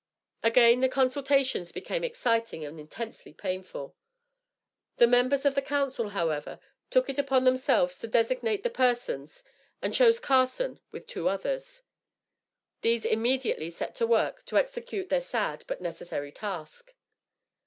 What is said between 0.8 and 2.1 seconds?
the consultations became